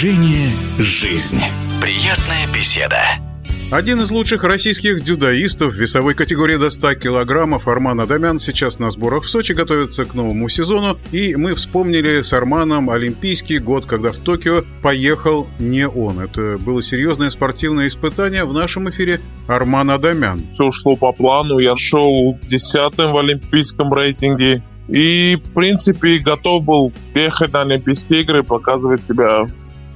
[0.00, 1.42] Движение «Жизнь».
[1.78, 2.96] Приятная беседа.
[3.70, 9.24] Один из лучших российских дзюдоистов весовой категории до 100 килограммов Арман Адамян сейчас на сборах
[9.24, 10.96] в Сочи готовится к новому сезону.
[11.12, 16.18] И мы вспомнили с Арманом Олимпийский год, когда в Токио поехал не он.
[16.20, 18.46] Это было серьезное спортивное испытание.
[18.46, 20.40] В нашем эфире Арман Адамян.
[20.54, 21.58] Все шло по плану.
[21.58, 24.62] Я шел десятым в олимпийском рейтинге.
[24.88, 29.46] И, в принципе, готов был ехать на Олимпийские игры, показывать себя.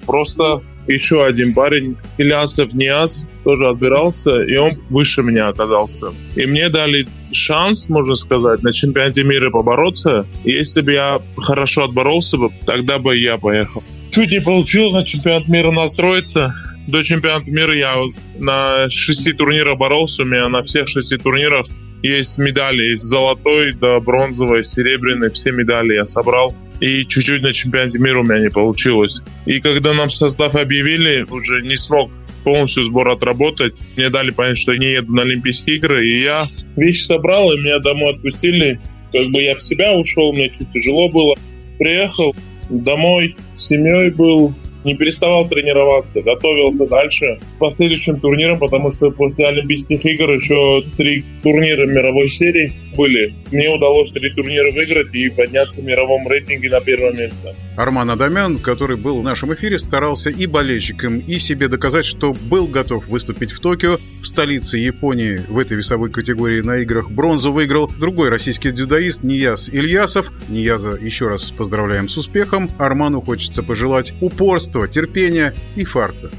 [0.03, 6.09] Просто еще один парень, Ильясов Ниас, тоже отбирался, и он выше меня оказался.
[6.37, 10.27] И мне дали шанс, можно сказать, на чемпионате мира побороться.
[10.45, 13.83] И если бы я хорошо отборолся бы, тогда бы я поехал.
[14.11, 16.55] Чуть не получилось на чемпионат мира настроиться.
[16.87, 17.95] До чемпионата мира я
[18.39, 20.23] на шести турнирах боролся.
[20.23, 21.67] У меня на всех шести турнирах
[22.03, 22.91] есть медали.
[22.91, 25.31] Есть золотой, да, бронзовой, серебряной.
[25.31, 29.23] Все медали я собрал и чуть-чуть на чемпионате мира у меня не получилось.
[29.47, 32.11] И когда нам состав объявили, уже не смог
[32.45, 33.75] полностью сбор отработать.
[33.97, 36.45] Мне дали понять, что я не еду на Олимпийские игры, и я
[36.77, 38.79] вещи собрал, и меня домой отпустили.
[39.13, 41.37] Как бы я в себя ушел, мне чуть тяжело было.
[41.79, 42.35] Приехал
[42.69, 49.47] домой, с семьей был, не переставал тренироваться, готовился дальше к последующим турнирам, потому что после
[49.47, 53.35] Олимпийских игр еще три турнира мировой серии были.
[53.53, 57.55] Мне удалось три турнира выиграть и подняться в мировом рейтинге на первое место.
[57.77, 62.67] Арман Адамян, который был в нашем эфире, старался и болельщикам, и себе доказать, что был
[62.67, 67.91] готов выступить в Токио, в столице Японии в этой весовой категории на играх бронзу выиграл
[67.99, 70.33] другой российский дзюдоист Нияз Ильясов.
[70.49, 72.71] Нияза еще раз поздравляем с успехом.
[72.79, 76.31] Арману хочется пожелать упорства, терпения и фарта.